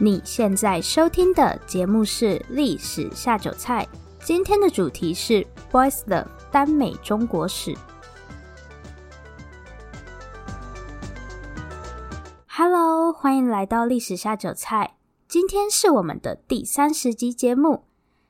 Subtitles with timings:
[0.00, 3.84] 你现在收听的节目是《历史下酒菜》，
[4.24, 7.76] 今天的主题是 Boys 的耽美中国史。
[12.46, 14.94] Hello，欢迎来到《历史下酒菜》，
[15.26, 17.82] 今天是我们的第三十集节目。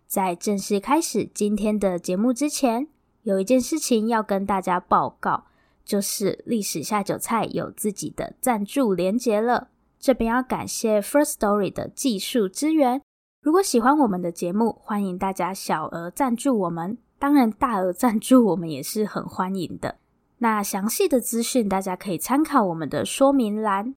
[0.06, 2.88] 在正式开始今天的节目之前，
[3.24, 5.44] 有一件事情要跟大家报告，
[5.84, 9.68] 就是《历史下酒菜》有自己的赞助连结了。
[10.00, 13.00] 这边要感谢 First Story 的技术支援。
[13.40, 19.96] 如果喜欢我们的节目，欢迎大家小额赞助我们，当然大额赞助我们也是很欢迎的。
[20.38, 23.94] 那详细的资讯大家可以参考我们的说明栏。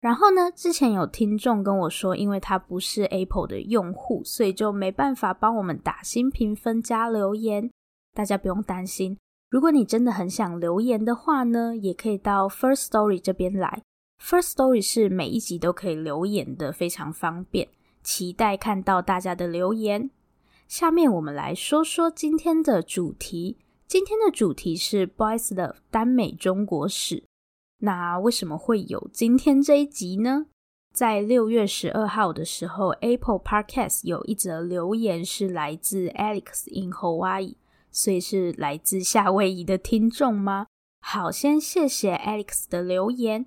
[0.00, 7.70] 然后呢，之前有听众跟我说，因为他不是 Apple 的用户，所以就没办法帮我们打新评分加留言。
[8.12, 9.16] 大家不用担心，
[9.50, 13.82] 如果你真的很想留言的话呢，也可以到 First Story 这边来。
[14.24, 17.68] First Story 是每一集都可以留言的，非常方便。
[18.02, 20.10] 期待看到大家的留言。
[20.66, 23.58] 下面我们来说说今天的主题。
[23.86, 27.24] 今天的主题是 Boys Love 耽美中国史。
[27.80, 30.46] 那为什么会有今天这一集呢？
[30.94, 37.56] 在六月十二号的时候，Apple Podcast 有一则留言是来自 Alex in Hawaii，
[37.90, 40.68] 所以是来自夏威夷的听众吗？
[41.00, 43.44] 好，先谢谢 Alex 的留言。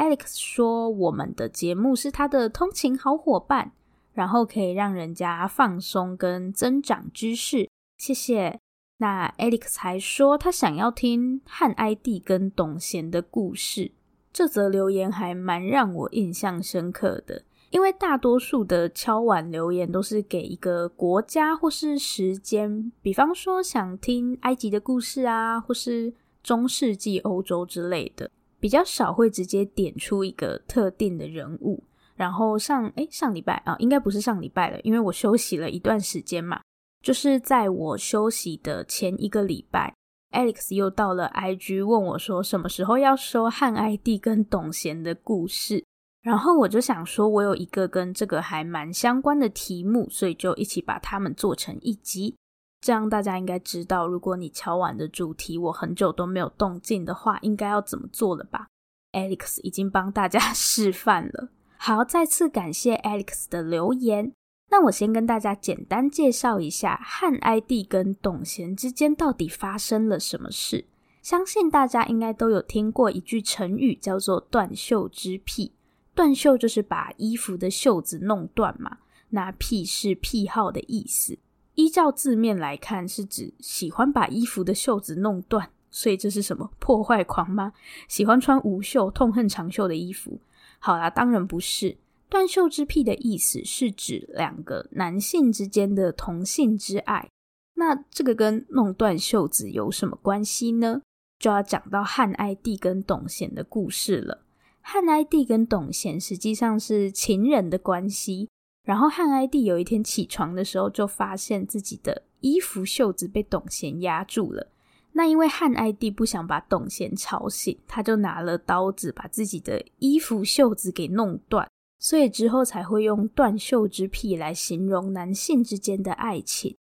[0.00, 3.72] Alex 说：“我们的节目是他的通勤好伙伴，
[4.14, 8.58] 然后可以让人家放松跟增长知识。”谢谢。
[8.96, 13.92] 那 Alex 还说他想要听汉哀帝跟董贤的故事。
[14.32, 28.30] 这则留言还蛮让我印象深刻的，因为大多数的敲碗留言都是给一个国家或是时间，比方说想听埃及的故事啊，或是中世纪欧洲之类的。
[28.60, 31.82] 比较少会直接点出一个特定的人物，
[32.14, 36.60] 然后上诶上礼拜啊，应该不是上礼拜了，因为我休息了一段时间嘛。
[37.02, 39.94] 就是在我休息的前一个礼拜
[40.32, 45.82] ，Alex 又到了 IG 问我说什么时候要收汉哀帝跟董贤的故事，
[46.20, 52.36] 然后我就想说我有一个跟这个还蛮相关的题目，所以就一起把它们做成一集。
[52.80, 58.68] 这样大家应该知道，如果你敲碗的主题我很久都没有动静的话，应该要怎么做了吧
[59.12, 61.50] ？Alex 已经帮大家 示范了。
[61.76, 64.32] 好，再次感谢 Alex 的留言。
[64.70, 70.86] 那我先跟大家简单介绍一下汉哀帝跟董贤之间到底发生了什么事。
[71.22, 75.74] 相信大家应该都有听过一句成语，叫做“断袖之癖”。
[76.14, 78.98] 断袖就是把衣服的袖子弄断嘛，
[79.30, 81.38] 那“癖”是癖好的意思。
[81.74, 87.72] 依照字面来看，是指喜欢把衣服的袖子弄断，所以这是什么破坏狂吗？
[88.08, 90.40] 喜欢穿无袖、痛恨长袖的衣服？
[90.78, 91.96] 好啦，当然不是。
[92.28, 97.28] 断袖之癖的意思是指两个男性之间的同性之爱。
[97.74, 101.02] 那这个跟弄断袖子有什么关系呢？
[101.40, 104.42] 就要讲到汉哀帝跟董贤的故事了。
[104.80, 108.48] 汉哀帝跟董贤实际上是情人的关系。
[108.90, 114.66] 然后汉哀帝有一天起床的时候，就发现自己的衣服袖子被董贤压住了。
[115.12, 126.76] 那因为汉哀帝不想把董贤吵醒，他就拿了刀子把自己的衣服袖子给弄断，所以之后才会用断袖之癖来形容男性之间的爱情。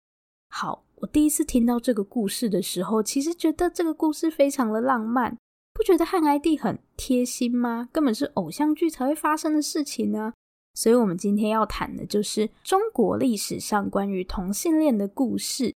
[0.48, 5.36] 好，我第一次听到这个故事的时候，其实觉得这个故事非常的浪漫，
[5.74, 7.90] 不觉得汉哀帝很贴心吗？
[7.92, 10.32] 根本是偶像剧才会发生的事情呢。
[10.78, 15.74] 所以，我们今天要谈的就是中国历史上关于同性恋的故事。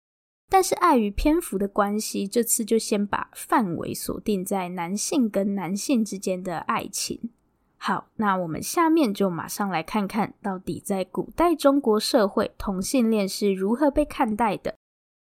[0.50, 7.31] 但是，碍于篇幅的关系，这次就先把范围锁定在男性跟男性之间的爱情。
[7.76, 14.75] 好，那我们下面就马上来看看到底在古代中国社会，同性恋是如何被看待的。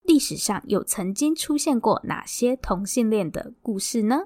[0.04, 4.22] 历史上又曾经出现过哪些同性恋的故事呢？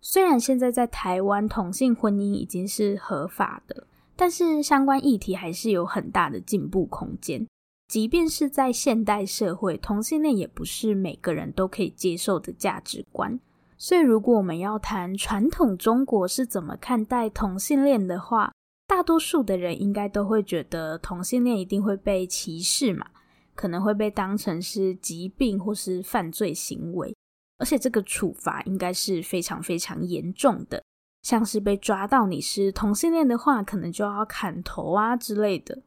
[0.00, 3.88] 虽然现在在台湾，同性婚姻已经是合法的。
[4.20, 7.46] 但是相关议题还是有很大的进步空间。
[7.88, 13.40] 即便是在现代社会，同性恋也不是每个人都可以接受的价值观。
[13.78, 18.52] 所以，如果我们要谈传统中国是怎么看待同性恋的话，
[18.86, 23.06] 大多数的人应该都会觉得同性恋一定会被歧视嘛，
[23.54, 27.16] 可能会被当成是疾病或是犯罪行为，
[27.56, 30.82] 而且这个处罚应该是非常非常严重的。
[31.22, 35.82] 像是被抓到你是同性恋的话，可能就要砍头啊之类的。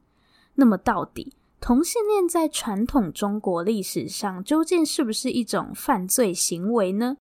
[0.55, 7.17] 那么，到底同性恋在传统中国历史上究竟是不是一种犯罪行为呢？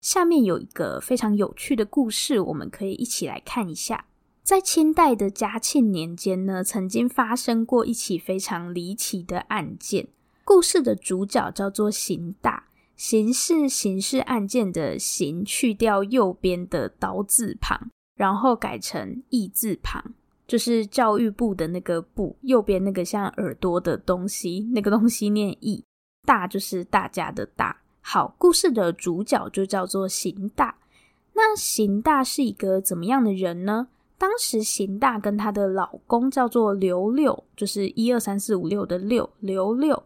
[0.00, 4.06] 下面有一个非常有趣的故事，我们可以一起来看一下。
[4.42, 10.08] 在清代的嘉庆年间呢，曾经发生过一起非常离奇的案件。
[10.42, 12.64] 故事的主角叫做邢大，
[13.02, 20.00] 刑是刑事案件的刑，去掉右边的刀字旁，然后改成义字旁，
[20.46, 25.84] 就是教育部的那个部，右边那个像耳朵的东西，那个东西念义，
[26.24, 27.76] 大就是大家的大。
[28.02, 30.76] 好，故事的主角就叫做邢大。
[31.32, 33.88] 那邢大是一个怎么样的人呢？
[34.16, 40.00] 当时邢大跟她的老公叫做刘六，就是一二三四五六的六，刘六。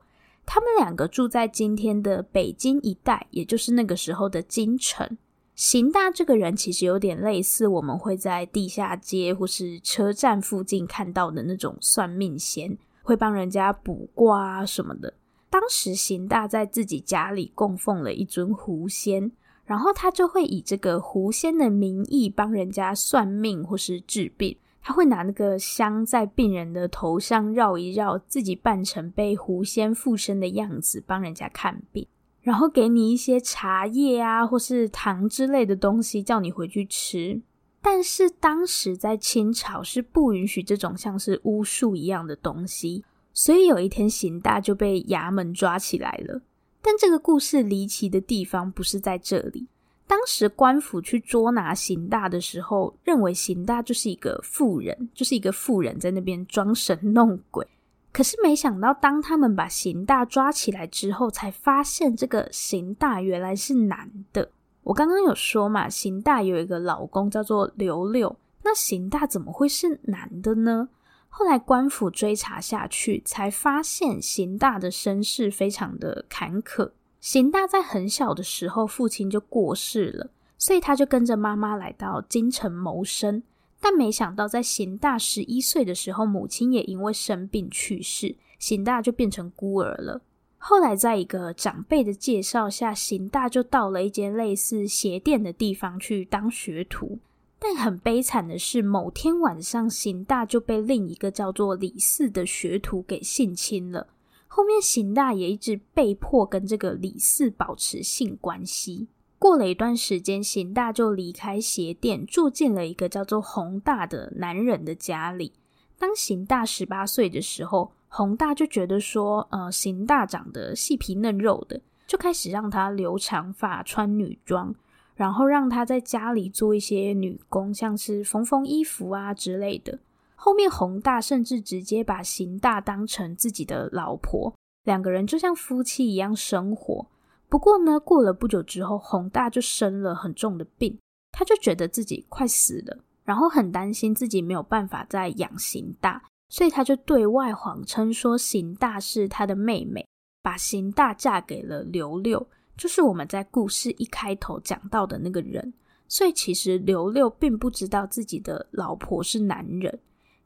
[0.47, 5.19] 他们两个住在今天的北京一带，也就是那个时候的京城。
[5.57, 15.13] 邢大这个人其实有点类似我们会在地下街或是车站附近看到的那种算命仙，会帮人家卜卦啊什么的。
[15.49, 19.33] 当时邢大在自己家里供奉了一尊狐仙，
[19.65, 24.57] 然后他就会以这个狐仙的名义帮人家算命或是治病。
[24.87, 32.07] 他会拿那个香在病人的头上绕一绕，自己扮成被狐仙附身的样子帮人家看病，
[32.41, 37.43] 然后给你一些茶叶啊或是糖之类的东西叫你回去吃。
[37.83, 46.43] 但是当时在清朝是不允许这种像是巫术一样的东西，所以有一天邢大就被衙门抓起来了。
[46.81, 49.67] 但这个故事离奇的地方不是在这里。
[50.07, 57.67] 当时官府去捉拿邢大的时候，认为邢大就是一个妇人，就是一个妇人在那边装神弄鬼。
[58.13, 64.51] 可是没想到，当他们把邢大抓起来之后，才发现这个邢大原来是男的。
[64.85, 70.89] 我刚刚有说嘛，邢大有一个老公叫做刘六，那邢大怎么会是男的呢？
[71.29, 76.93] 后来官府追查下去，才发现邢大的身世非常的坎坷。
[77.21, 83.43] 邢大在很小的时候，父亲就过世了，所以他就跟着妈妈来到京城谋生。
[83.81, 90.23] 但没想到，在邢大十一岁的时候，母亲也因为生病去世，邢大就变成孤儿了。
[90.59, 97.19] 后来，在一个长辈的介绍下，邢大就到了一间类似鞋店的地方去当学徒。
[97.59, 104.07] 但很悲惨的是，某天晚上，邢大就被另一个叫做李四的学徒给性侵了。
[104.57, 109.07] 后面邢大也一直被迫跟这个李四保持性关系。
[109.39, 115.53] 过了一段时间，邢大就离开鞋店，住进了一个叫做宏大的男人的家里。
[115.99, 124.75] 当邢大十八岁的时候，洪大就觉得说，呃，邢大长得细皮嫩肉的，就开始让他留长发、穿女装，
[125.17, 129.99] 然后让他在家里做一些女工，像是缝缝衣服啊之类的。
[130.37, 134.55] 后面洪大甚至直接把邢大当成自己的老婆，
[134.85, 137.09] 两个人就像夫妻一样生活。
[137.49, 140.97] 不过呢，过了不久之后，洪大就生了很重的病，
[141.33, 150.07] 他就觉得自己快死了，然后很担心自己没有办法再养邢大，所以他就对外谎称说邢大是他的妹妹，
[150.43, 152.47] 把邢大嫁给了刘六，
[152.77, 155.73] 就是我们在故事一开头讲到的那个人。
[156.09, 159.99] 所以其实刘六并不知道自己的老婆是男人。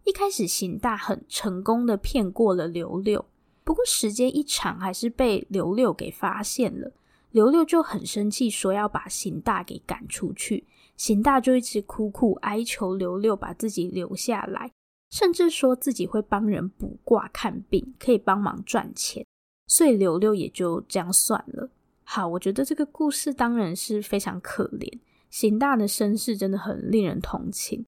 [0.04, 3.24] 一开始，邢大很成功的骗过了刘六，
[3.62, 6.92] 不过时间一长，还是被刘六给发现了。
[7.30, 10.66] 刘六就很生气，说要把邢大给赶出去。
[10.96, 14.72] 邢大就一直苦苦哀求刘六把自己留下来，
[15.10, 19.24] 甚至说自己会帮人卜卦看病，可以帮忙赚钱。
[19.66, 21.70] 所以刘六也就这样算了。
[22.02, 24.98] 好，我觉得这个故事当然是非常可怜，
[25.30, 27.86] 邢大的身世真的很令人同情。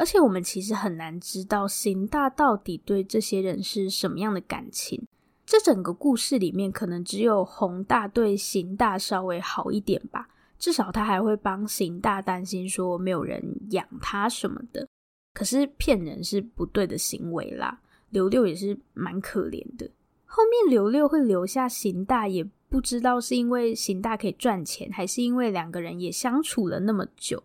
[0.00, 5.06] 而且我们其实很难知道邢大到底对这些人是什么样的感情。
[5.44, 10.26] 这整个故事里面，可能只有洪大对邢大稍微好一点吧。
[10.58, 13.42] 至少他还会帮邢大担心，说没有人
[13.72, 14.88] 养他什么的。
[15.34, 17.78] 可是骗人是不对的行为啦。
[18.08, 19.90] 刘六也是蛮可怜的。
[20.24, 27.42] 后面刘六会留下邢大，也不知道是因为邢大可以赚钱，还是因为两个人也相处了那么久。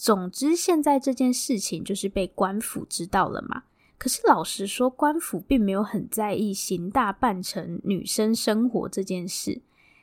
[0.00, 3.64] 总之，现在这件事情就是被官府知道了嘛。
[3.98, 9.60] 可是老实说，官府并没有很在意邢大扮成女生生活这件事。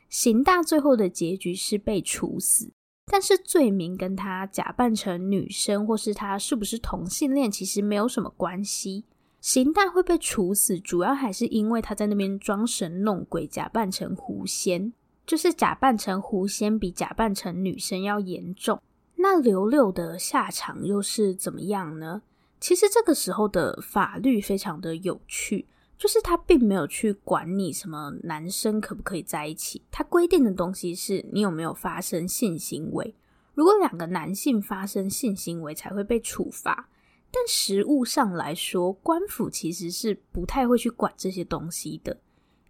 [0.09, 2.69] 邢大最后的结局是被处死，
[3.09, 9.05] 但是罪名跟他假扮成女生，或是他是不是同性恋，其实没有什么关系。
[9.39, 14.91] 邢大会被处死，主要还是因为他在那边装神弄鬼，假扮成狐仙，
[15.25, 18.81] 就是假扮成狐仙比假扮成女生要严重。
[19.27, 22.21] 那刘六的下场又是怎么样呢？
[22.59, 25.65] 其实这个时候的法律非常的有趣，
[25.97, 33.15] 就是他并没有去管你什么男生可不可以在一起，他规定的东西是你有没有发生性行为。
[33.55, 36.87] 如果两个男性发生性行为才会被处罚，
[37.31, 42.15] 但实务上来说，官府其实是不太会去管这些东西的，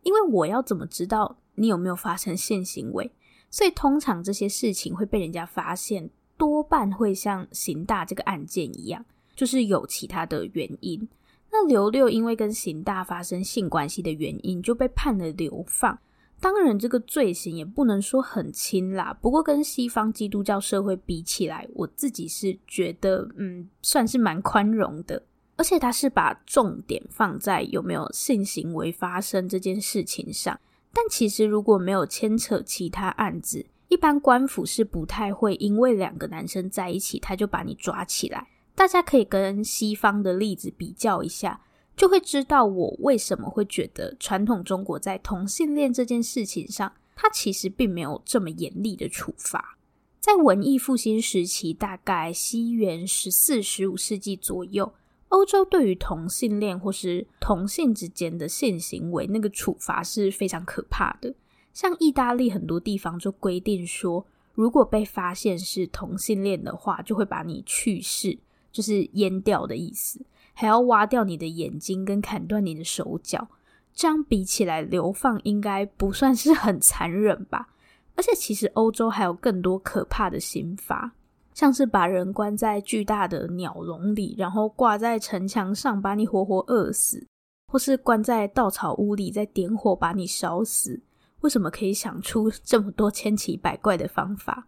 [0.03, 3.12] 因为我要怎么知道你有没有发生性行为？
[3.51, 9.03] 所以通常这些事情会被人家发现，多半会像刑大这个案件一样，
[9.35, 11.07] 就是有其他的原因。
[11.51, 15.97] 那刘六因为跟刑大发生性关系的原因，就被判了流放。
[16.41, 19.17] 当然，这个罪行也不能说很轻啦。
[19.21, 25.23] 不过跟西方基督教社会比起来，我自己是觉得，嗯，算是蛮宽容的。
[25.55, 30.59] 而且他是把重点放在有没有性行为发生这件事情上。
[30.91, 38.47] 但其实如果没有牵扯其他案子，一般官府是不太会因为两个男生在一起，他就把你抓起来。
[38.73, 41.61] 大家可以跟西方的例子比较一下，
[41.95, 49.77] 就会知道我为什么会觉得传统中国在同性恋这件事情上，它其实并没有这么严厉的处罚。
[50.19, 54.91] 在文艺复兴时期，大概西元十四、十五世纪左右，
[55.29, 61.33] 欧洲对于同性恋或是同性之间的性行为，那个处罚是非常可怕的。
[61.75, 68.39] 像意大利很多地方就规定说，如果被发现是同性恋的话，就会把你去世。
[68.72, 70.20] 就是阉掉的意思，
[70.53, 73.48] 还要挖掉你的眼睛跟砍断你的手脚，
[73.94, 77.70] 这样比起来，流放应该不算是很残忍吧？
[78.17, 81.10] 而且其实欧洲还有更多可怕的刑罚，
[81.53, 87.25] 像是把人关在巨大的鸟笼里，然后挂在城墙上把你活活饿死，
[87.72, 91.01] 或是关在稻草屋里再点火把你烧死。
[91.45, 94.67] 为什么可以想出这么多千奇百怪的方法？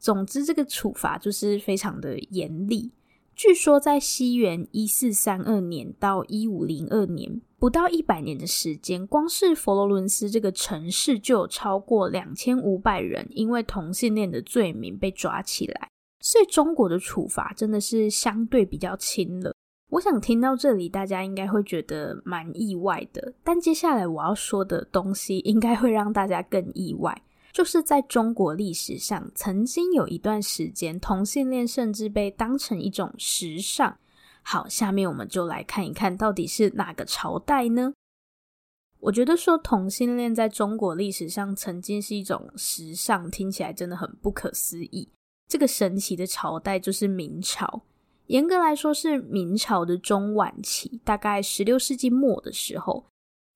[0.00, 2.90] 总之，这个处罚就是非常的严厉。
[3.36, 15.88] 据说，在西元一四三二年到一五零二年，不到一百年的时间，光是佛罗伦斯这个城市就有超过两千五百人因为同性恋的罪名被抓起来。
[16.20, 19.54] 所以，中国的处罚真的是相对比较轻了。
[19.90, 23.32] 我想听到这里，大家应该会觉得蛮意外的。
[23.42, 27.22] 但接下来我要说的东西，应该会让大家更意外。
[27.52, 33.98] 就是在中国历史上，曾经有一段时间，同性恋甚至被当成一种时尚。
[34.42, 37.94] 好，下面我们就来看一看到底是哪个朝代呢？
[39.00, 45.08] 我觉得说同性恋在中国历史上曾经是一种时尚，听起来真的很不可思议。
[45.48, 47.82] 这个神奇的朝代就是明朝，
[48.28, 53.06] 严格来说是明朝的中晚期，大概十六世纪末的时候。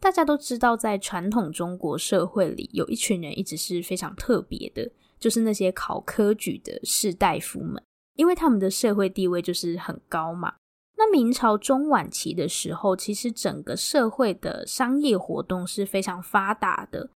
[0.00, 7.80] 大家都知道，在传统中国社会里，有一群人一直是非常特别的，就是那些考科举的士大夫们，
[8.16, 10.54] 因为他们的社会地位就是很高嘛。
[10.96, 17.10] 那明朝中晚期的时候，其实整个社会的商业活动是非常发达的，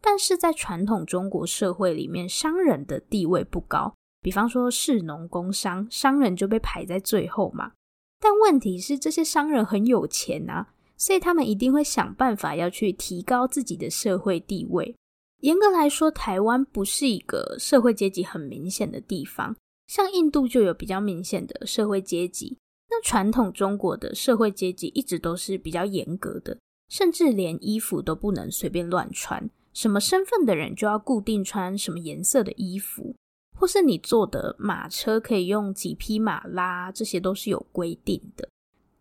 [0.00, 7.72] 但是在传统中国社会里面，商人的地位不高，比方说士农工商，商人就被排在最后嘛。
[8.18, 10.68] 但问题是，这些商人很有钱啊。
[10.94, 14.94] 所以他们一定会想办法要去提高自己的社会地位。
[15.40, 19.56] 严格来说，台湾不是一个社会阶级很明显的地方，
[19.88, 22.56] 像印度就有比较明显的社会阶级。
[22.88, 26.56] 那传统中国的社会阶级一直都是比较严格的，
[26.88, 33.16] 甚至连衣服都不能随便乱穿，什么身份的人就要固定穿什么颜色的衣服，
[33.62, 38.48] 或是你坐的马车可以用几匹马拉，这些都是有规定的。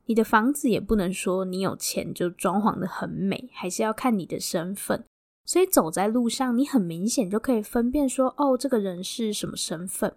[0.05, 5.03] 你的房子也不能说你有钱就装潢得很美，还是要看你的身份。
[5.47, 10.13] 所以走在路上，你很明显就可以分辨说，哦，这个人是什么身份。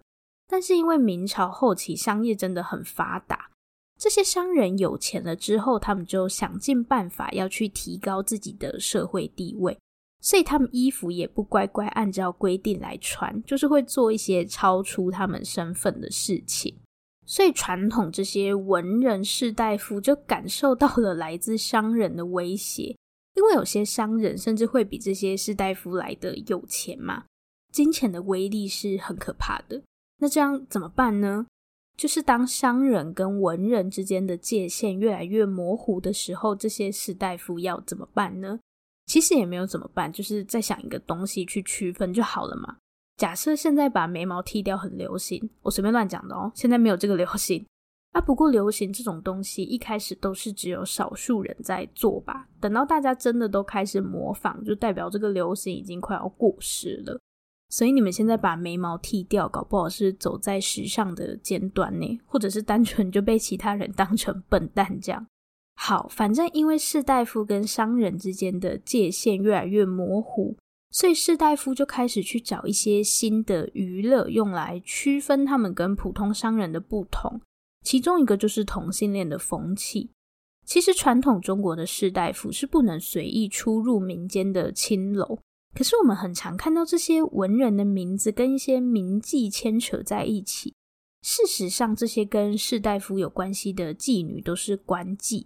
[0.47, 3.49] 但是因为明朝后期商业真的很发达，
[3.97, 9.75] 这些商人有钱了之后，他们就想尽办法要去提高自己的社会地位，
[10.25, 16.75] 所以他们衣服也不乖乖按照规定来穿，就是会做一些超出他们身份的事情。
[17.27, 22.97] 所以，传统这些文人士大夫就感受到了来自商人的威胁，
[23.35, 27.25] 因为有些商人甚至会比这些士大夫来得有钱嘛，
[27.71, 29.83] 金钱的威力是很可怕的。
[30.17, 31.45] 那这样怎么办呢？
[31.95, 38.59] 就是当商人跟文人之间的界限越来越模糊的时候，这些士大夫要怎么办呢？
[39.05, 42.77] 其实也没有怎么办，就是在想一个东西去区分就好了嘛。
[43.17, 46.51] 假设现在把眉毛剃掉很流行，我随便乱讲的哦。
[46.53, 47.65] 现在没有这个流行
[48.11, 48.19] 啊。
[48.19, 52.47] 不过流行这种东西一开始都是只有少数人在做吧。
[52.59, 57.17] 等到大家真的都开始模仿，就代表这个流行已经快要过时了。
[57.69, 65.25] 所以你们现在把眉毛剃掉，搞不好是走在时尚的尖端呢，或者是单纯就被其他人当成笨蛋这样。
[65.75, 70.57] 好，反正因为士大夫跟商人之间的界限越来越模糊。
[70.89, 77.41] 所以士大夫就开始去找一些新的娱乐，用来区分他们跟普通商人的不同。
[77.83, 80.09] 其中一个就是同性恋的风气。
[80.65, 85.37] 其实传统中国的士大夫是不能随意出入民间的青楼，
[85.75, 90.73] 可是我们很常看到这些文人的名字跟一些名妓牵扯在一起。
[91.21, 95.45] 事实上，这些跟士大夫有关系的妓女都是官妓，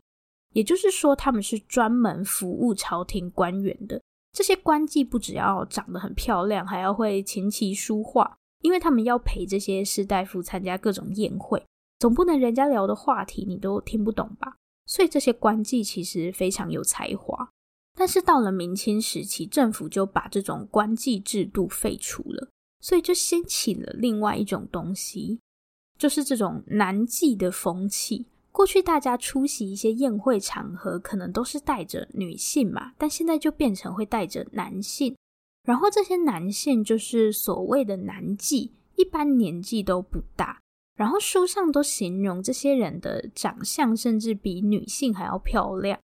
[0.53, 4.01] 也就是说，他们是专门服务朝廷官员的。
[4.32, 11.63] 这些官妓不只要长得很漂亮，还要会琴棋书画，因为他们要陪这些士大夫参加各种宴会，
[12.00, 14.56] 总不能人家聊的话题你都听不懂吧？
[14.86, 17.50] 所以这些官妓其实非常有才华，
[17.96, 25.39] 但是到了明清时期，政府就把这种官妓制度废除了，所以就掀起了另外一种东西，
[25.98, 28.25] 就是这种男妓的风气。
[28.60, 35.16] 过去大家出席一些宴会场合，可能都是带着女性嘛，但现在就变成会带着男性，
[35.63, 40.60] 然后这些男性就是所谓的男妓，一般年纪都不大。
[40.98, 45.98] 然后书上都形容这些人的长相甚至比女性还要漂亮，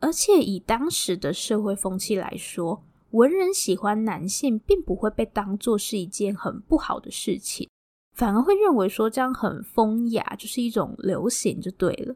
[0.00, 7.70] 而且以当时的社会风气来说，文人喜欢男性并不会被当作是一件很不好的事情，
[8.14, 12.14] 反而会认为说这样很风雅，就是一种流行就对了。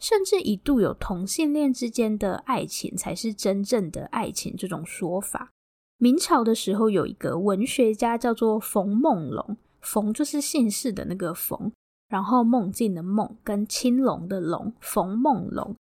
[0.00, 5.50] 甚至一度有同性恋之间的爱情才是真正的爱情这种说法。
[5.98, 9.56] 明朝的时候有一个文学家叫做冯梦龙。
[9.80, 11.72] 冯就是姓氏的那个冯，
[12.08, 15.74] 然后梦境的梦跟青龙的龙，冯梦龙。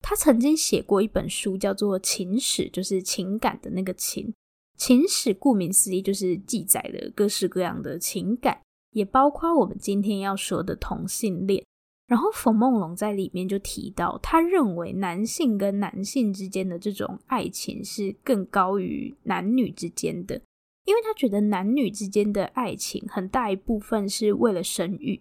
[0.00, 4.32] 他曾经写过一本书，叫做《情史》，就是情感的那个情。
[4.78, 8.60] 情史顾名思义就是记载了各式各样的情感，
[8.92, 11.64] 也包括我们今天要说的同性恋。
[12.06, 20.40] 然后冯梦龙在里面就提到，他认为男性跟男性之间的这种爱情是更高于男女之间的。
[20.86, 25.20] 因为他觉得男女之间的爱情很大一部分是为了生育，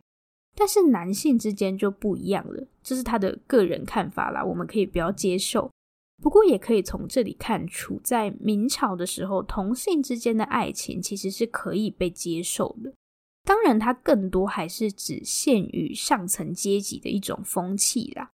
[0.56, 5.70] 但是男性之间就不一样了，这是他的个人看法啦，我们可以不要接受。
[6.24, 12.92] 不过也可以从这里看出，在明朝的时候，同性之间的爱情其实是可以被接受的。
[13.50, 18.30] 当然，它更多还是只限于上层阶级的一种风气啦。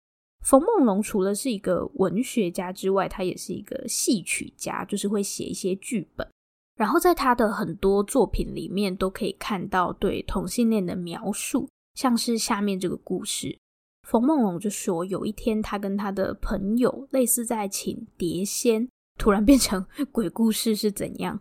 [0.44, 6.28] 冯梦龙除了是一个文学家之外，他也是一个戏曲家，就是会写一些剧本。
[6.76, 13.56] 然后在他的很多作品里面都可以看到对同性恋的描述，像是下面这个故事，
[14.10, 21.40] 冯梦龙就说有一天他跟他的朋友类似在请碟仙，突然变成 鬼故事是怎样？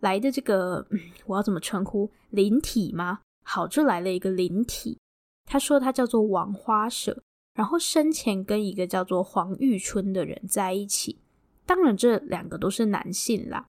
[0.00, 0.86] 来的这个，
[1.26, 2.10] 我要怎么称呼？
[2.30, 3.20] 灵体吗？
[3.44, 4.98] 好，就来了一个灵体，
[5.44, 7.22] 他说他叫做王花舍，
[7.54, 11.18] 然后生前跟一个叫做黄玉春的人在一起，
[11.66, 13.66] 当然这两个都是男性啦。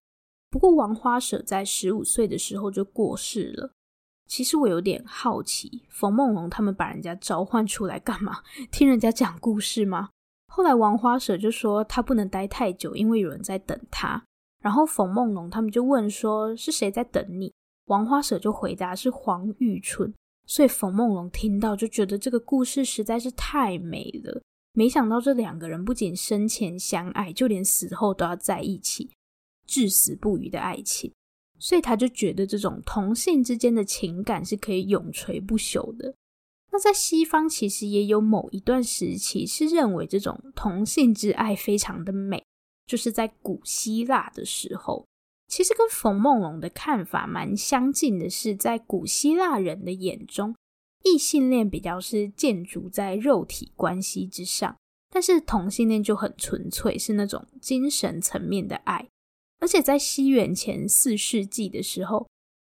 [0.50, 3.72] 不过王花舍在十五岁的时候就过世了。
[4.28, 8.44] 其实我有点好奇，冯梦龙他们把人家召唤出来干嘛？
[8.72, 10.10] 听人家讲故事吗？
[10.48, 14.24] 后来王花舍就说他不能待太久，因为有人在等他。
[14.62, 17.52] 然后冯梦龙他们就问说是谁在等你？
[17.86, 20.14] 王花舍就回答是黄玉春。
[20.46, 24.42] 所以冯梦龙听到就觉得这个故事实在是太美了。
[24.74, 29.10] 没想到这两个人不仅生前相爱，就连死后都要在一起。
[29.68, 31.14] 至死不渝的爱情，
[31.58, 36.14] 所以他就觉得这种同性之间的情感是可以永垂不朽的。
[36.72, 42.44] 那在西方其实也有某一段时期是认为这种同性之爱非常的美，
[42.92, 45.06] 就是在古希腊的时候。
[45.48, 50.54] 其实跟冯梦龙的看法蛮相近的是，在古希腊人的眼中，
[51.06, 54.76] 异性恋比较是建筑在肉体关系之上，
[55.10, 59.08] 但是同性恋就很纯粹，是那种精神层面的爱。
[59.62, 62.28] 而且在西元前四世纪的时候，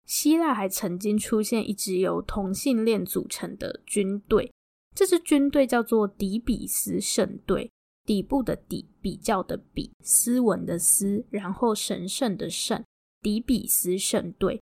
[0.08, 4.52] 希腊还曾经出现一支由同性恋组成的军队。
[4.96, 7.70] 这支军队叫做底比斯圣队，
[8.08, 12.82] 底部的底，比较的比，斯文的斯，然后神圣的圣，
[13.22, 14.62] 底比斯圣队。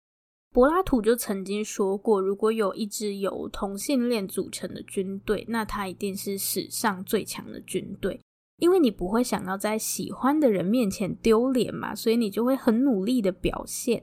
[0.54, 8.22] 柏拉图就曾经说过，如果有一支由同性恋组成的军队，那他一定是史上最强的军队。
[8.60, 14.02] 因为你不会想要在喜欢的人面前丢脸嘛，所以你就会很努力的表现。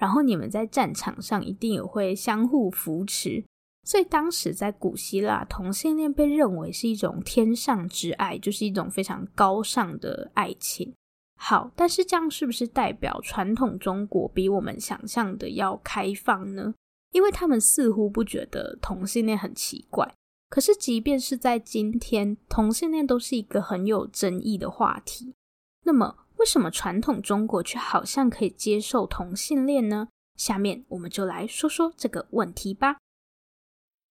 [0.00, 3.44] 然后你们在战场上一定也会相互扶持。
[3.84, 10.94] 所以当时在古希腊，同性恋被认为是一种天上之爱，就是一种非常高尚的爱情。
[11.36, 16.74] 好，但是这样是不是代表传统中国比我们想象的要开放呢？
[17.12, 20.12] 因为他们似乎不觉得同性恋很奇怪。
[20.50, 25.34] 可是，即便是在今天，同性恋都是一个很有争议的话题。
[25.84, 30.08] 那么，为什么传统中国却好像可以接受同性恋呢？
[30.36, 32.96] 下面我们就来说说这个问题吧。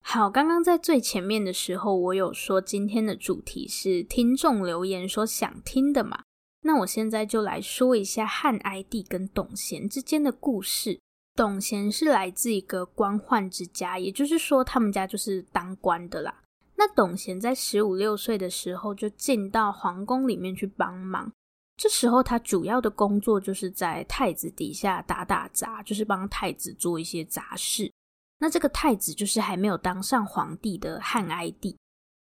[0.10, 6.24] 好，刚刚在最前面的时候，我有说今天的主题是听众留言说想听的嘛。
[6.62, 10.98] 那我现在就来说一下汉哀帝跟董贤之间的故事。
[11.36, 16.41] 董贤是来自一个官宦之家，也就是说他们家就是当官的啦。
[16.78, 21.30] 那董贤在十五六岁的时候就进到皇宫里面去帮忙，
[21.76, 27.91] 这时候他主要的工作就是在太子底下打打杂，就是帮太子做一些杂事。
[28.39, 31.76] 那这个太子就是还没有当上皇帝的汉哀帝。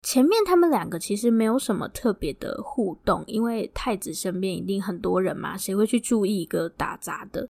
[0.03, 7.49] 前面他们两个其实没有什么特别的互动，因为太子身边一定很多人嘛，谁会去注意一个打杂的？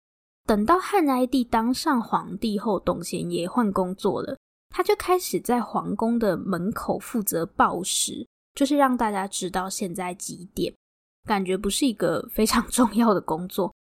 [0.47, 4.37] 等到汉哀帝当上皇帝后，董贤也换工作了，
[4.69, 10.75] 他就开始在皇宫的门口负责报时，就是让大家知道现在几点。
[11.29, 13.73] 感觉不是一个非常 重要的工作，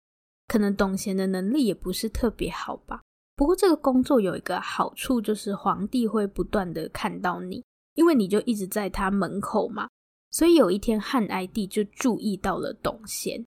[0.46, 3.02] 可能董贤的能力也不是特别好吧。
[3.40, 9.88] 不过这个工作有一个好处，就是皇帝会不断的看到你，因为你就一直在他门口嘛。
[10.30, 13.42] 所以有一天汉哀帝就注意到了董贤。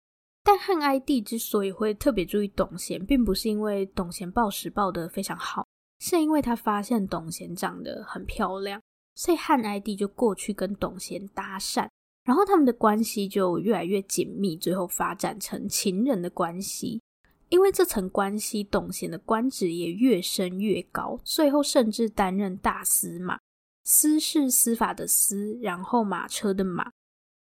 [0.45, 5.67] 但汉哀帝之所以会特别注意董贤，并不是因为董贤报时报得非常好，
[5.99, 8.81] 是因为他发现董贤长得很漂亮，
[9.17, 11.89] 所以汉哀帝就过去跟董贤搭讪，
[12.23, 17.03] 然后他们的关系就越来越紧密，最后发展成情人的关系。
[17.51, 23.39] 因为这层关系，董贤的官职也越升越高，最后甚至担任大司马。
[23.85, 26.91] 司是司法的司，然后马车的马。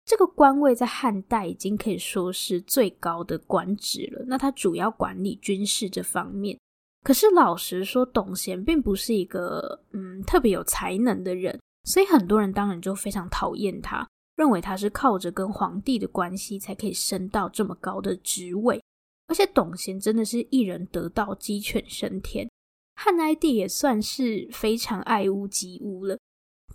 [0.05, 4.25] 这个官位在汉代已经可以说是最高的官职了。
[4.29, 6.59] 那他主要管理军事这方面。
[7.03, 14.07] 可是老实说，董贤并不是一个嗯特别有才能的人，所以很多人当然就非常讨厌他，
[14.37, 18.83] 认为他是靠着跟皇帝的关系才可以升到这么高的职位。
[19.29, 22.49] 而且董贤真的是一人得道，鸡犬升天。
[22.95, 26.19] 汉哀帝也算是非常爱屋及乌了。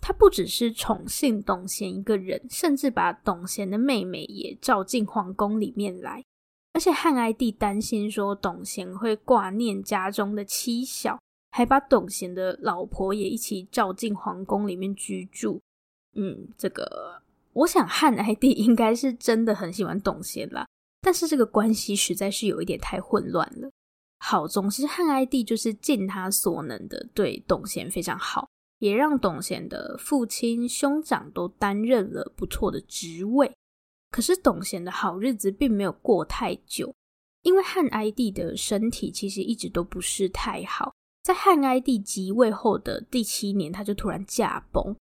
[0.00, 6.22] 他不只是宠幸董贤一个人，甚至把董贤的妹妹也召进皇宫里面来。
[6.72, 15.60] 而且汉哀帝担心说董贤会挂念家中的妻小，还把董贤的老婆也一起召进皇宫里面居住。
[16.14, 20.66] 嗯，这个我想汉哀帝应该是真的很喜欢董贤啦。
[21.02, 23.68] 但是这个关系实在是有一点太混乱了。
[24.18, 33.52] 好，总之汉哀帝就是尽他所能的对董贤非常好，也让董贤的父亲、兄长都担任了不错的职位。
[34.12, 36.94] 可是董贤的好日子并没有过太久，
[37.42, 40.92] 因为汉哀帝的身体其实一直都不是太好。
[41.24, 44.94] 在汉哀帝即位后的第七年，他就突然驾崩。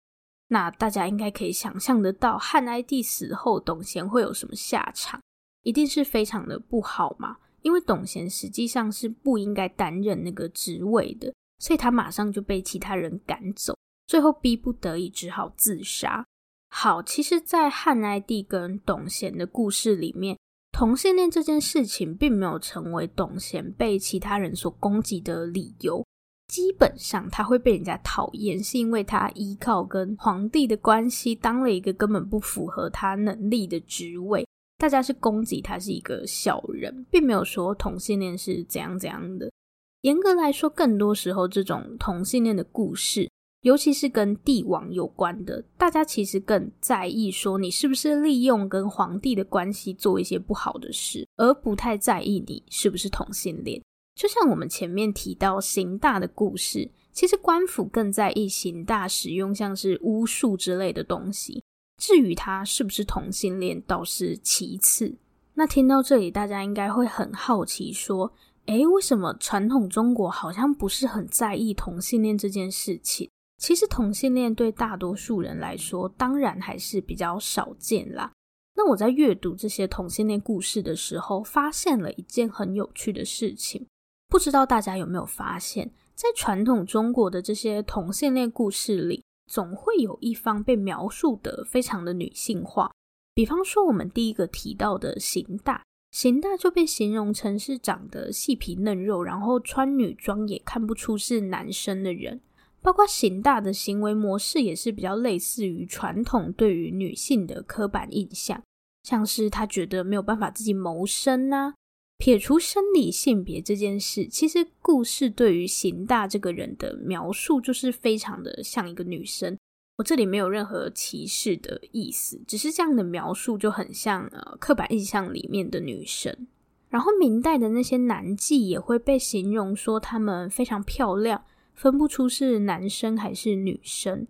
[0.48, 5.20] 那大家应该可以想象得到，汉哀帝死后，董贤会有什么下场？
[5.62, 16.24] 一定是非常的不好嘛，因为董贤实际上是不应该担任那个职位的，所以他马上就被其他人赶走，最后逼不得已只好自杀。
[16.72, 20.38] 好，其实，在汉哀帝跟董贤的故事里面，
[20.70, 26.04] 同性恋这件事情并没有成为董贤被其他人所攻击的理由。
[26.46, 34.46] 基本上，他会被人家讨厌，是因为他依靠跟皇帝的关系，当了一个根本不符合他能力的职位。
[34.80, 39.52] 大家是攻击他是一个小人，并没有说同性恋是怎样怎样的。
[40.00, 53.78] 严格来说，更多时候这种同性恋的故事，尤其是跟帝王有关的，大家其实更在意说你是不是利用跟皇帝的关系做一些不好的事，而不太在意你是不是同性恋。
[54.14, 61.59] 就像我们前面提到刑大的故事，其实官府更在意刑大使用像是巫术之类的东西。
[62.00, 65.14] 至于他是不是同性恋，倒是其次。
[65.52, 68.32] 那听到这里，大家应该会很好奇，说
[68.64, 78.32] ：“诶，为什么传统中国好像不是很在意同性恋这件事情？”其实，同性恋对大多数人来说，当然还是比较少见啦。
[78.74, 83.86] 那我在阅读这些同性恋故事的时候，发现了一件很有趣的事情。
[84.28, 92.92] 不知道大家有没有发现，在传统中国的这些同性恋故事里，总会有一方被描述得非常的女性化，
[93.34, 95.82] 比方说我们第一个提到的邢大，
[96.12, 102.40] 邢大就被形容成是长得细皮嫩肉，然后穿女装也看不出是男生的人。
[102.80, 108.62] 包括邢大的行为模式也是比较类似于传统对于女性的刻板印象，
[109.02, 111.74] 像是他觉得没有办法自己谋生啊。
[112.20, 119.56] 撇除生理性别这件事，其实故事对于邢大这个人的描述就是非常的像一个女生。
[119.96, 126.46] 我这里没有任何歧视的意思，只是这样的描述就很像呃刻板印象里面的女生。
[126.90, 131.42] 然后明代的那些男妓也会被形容说他们非常漂亮，
[131.74, 134.26] 分不出是男生还是女生。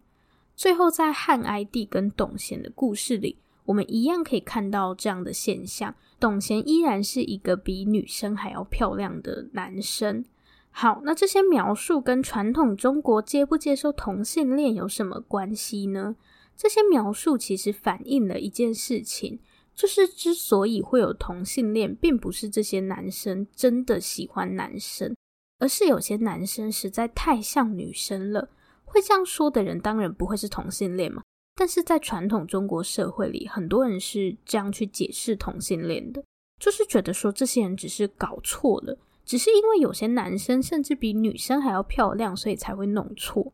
[0.54, 10.24] 最后，在汉哀帝跟董贤的故事里，我们一样可以看到这样的现象：董贤依然是一个比女生还要漂亮的男生。
[10.70, 16.16] 好，那这些描述跟传统中国接不接受同性恋有什么关系呢？
[16.56, 19.40] 这些描述其实反映了一件事情，
[19.74, 25.16] 就是之所以会有同性恋，并不是这些男生真的喜欢男生，
[25.58, 28.50] 而是有些男生实在太像女生了。
[28.84, 31.22] 会这样说的人，当然不会是同性恋嘛。
[31.54, 36.22] 但是在传统中国社会里，很多人是这样去解释同性恋的，
[36.58, 38.96] 就是觉得说这些人只是搞错了。
[39.26, 43.52] 只是因为有些男生甚至比女生还要漂亮，所以才会弄错。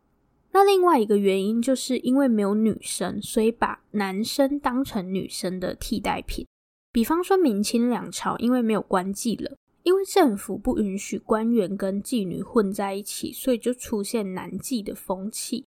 [0.53, 6.47] 那另外一个原因，就是因为没有女生，所以把男生当成女生的替代品。
[6.93, 15.67] 比方说明清两朝，因为没有官妓了，因为政府不允许官员跟妓女混在一起，所以就出现男妓的风气。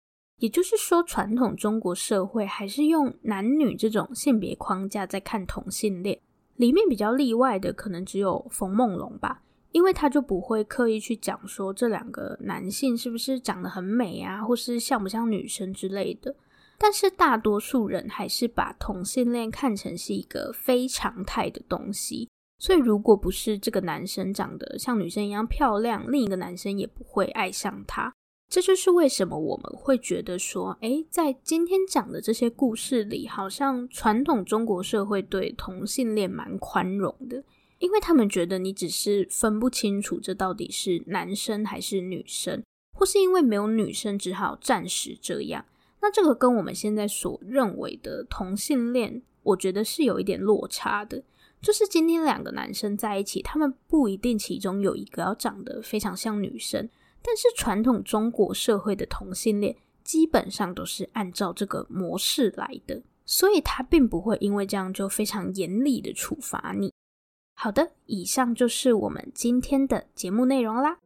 [0.42, 6.18] 也就是说，传统中国社会还是用男女这种性别框架在看同性恋。
[6.56, 9.44] 里面比较例外的，可能只有冯梦龙吧。
[9.70, 16.34] 因为他就不会刻意去讲说这两个男性是不是长得很美啊，或是像不像女生之类的。
[16.76, 22.28] 但是大多数人还是把同性恋看成是一个非常态的东西。
[22.58, 28.12] 所以如果不是这个男生长得像女生一样漂亮，另一个男生也不会爱上他。
[28.52, 37.42] 这就是为什么我们会觉得说，诶，在今天讲的这些故事里，好像传统中国社会对同性恋蛮宽容的。
[37.78, 42.62] 因为他们觉得你只是分不清楚这到底是男生还是女生，
[42.92, 45.64] 或是因为没有女生，只好暂时这样。
[46.02, 51.24] 那这个跟我们现在所认为的同性恋，我觉得是有一点落差的。
[51.62, 56.90] 就是今天两个男生在一起，他们不一定其中有一个要长得非常像女生，
[57.22, 66.92] 但是传统中国社会的同性恋基本上都是按照这个模式来的，所以他并不会因为这样就非常严厉的处罚你。
[67.54, 70.98] 好的，以上就是我们今天的节目内容啦。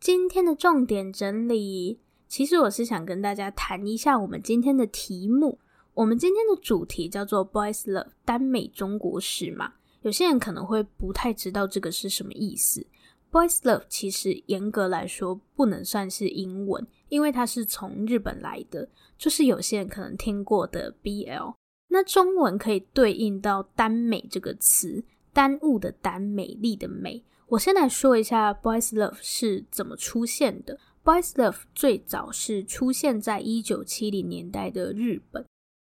[0.00, 5.58] 今天的重点整理，其实我是想跟大家谈一下我们今天的题目。
[5.98, 12.86] 我们今天的主题叫做 “Boys Love” 耽美中国史嘛，有些人可能会不太知道这个是什么意思。
[13.32, 21.54] Boys Love 其实严格来说不能算是英文，因为它是从日本来的，就是有些人可能听过的 BL。
[21.88, 27.24] 那中文可以对应到“耽美”这个词，耽误的耽，美丽的美。
[27.48, 30.78] 我先来说一下 Boys Love 是怎么出现的。
[31.02, 35.44] Boys Love 最早是出现在一九七零年代的日本，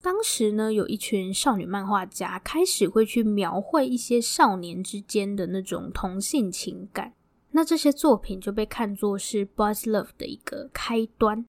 [0.03, 7.13] 当时呢，有一群少女漫画家开始会去描绘一些少年之间的那种同性情感。
[7.51, 11.45] 那这些作品就被看作是 boys love 的一个开端，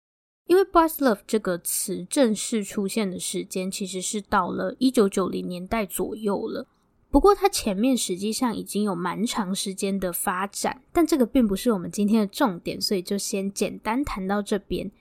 [0.48, 6.68] 因为 boys love 这个词正式出现的时间其实是到了一九九零年代左右了。
[7.10, 14.92] 不过它前面实际上已经有蛮长时间的发展，但这个并不是我们今天的重点，所以就先简单谈到这边。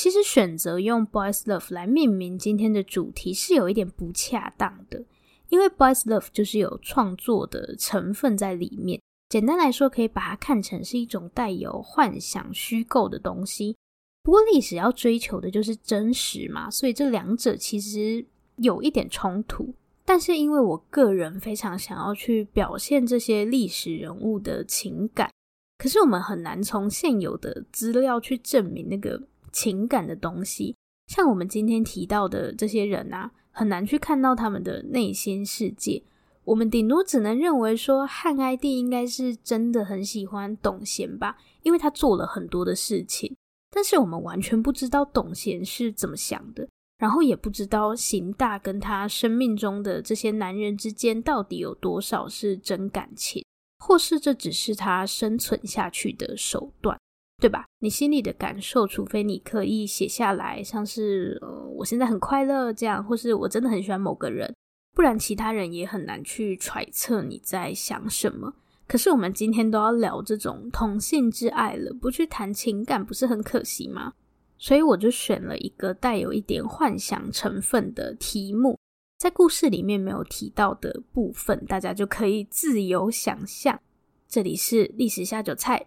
[0.00, 5.04] 其实选择用 boys love 来命名今天的主题是有一点不恰当的，
[5.50, 8.98] 因为 boys love 就是有创作的成分在里面。
[9.28, 13.76] 简单来说，可以把它看成是一种带有幻想、虚构的东西。
[14.22, 18.24] 不过，历史要追求的就是真实嘛，所以这两者其实
[18.56, 19.74] 有一点冲突。
[20.06, 25.30] 但是，因为我个人非常想要去表现这些历史人物的情感，
[25.76, 30.76] 可是我们很难从现有的资料去证明那个情感的东西。
[31.06, 36.02] 像我们今天提到的这些人啊，很难去看到他们的内心世界。
[36.44, 43.36] 我们顶多只能认为说，汉哀帝应该是真的很喜欢董贤吧，因为他做了很多的事情。
[43.70, 53.44] 但是我们完全不知道董贤是怎么想的，然后也不知道邢大跟他生命中的这些男人之间到底有多少是真感情，
[53.78, 56.98] 或是这只是他生存下去的手段，
[57.40, 57.64] 对吧？
[57.78, 64.54] 你心里的感受，除非你刻意写下来，像是呃，我现在很快乐这样，或是我真的很喜欢某个人。
[64.92, 68.52] 不然，其他人也很难去揣测你在想什么。
[68.86, 74.12] 可是，我们今天都要聊这种同性之爱了，不去谈情感，不是很可惜吗？
[74.58, 78.78] 所以，我就选了一个带有一点幻想成分的题目，
[79.16, 83.80] 在故事里面没有提到的部分，大家就可以自由想象。
[84.28, 85.86] 这里是历史下酒菜。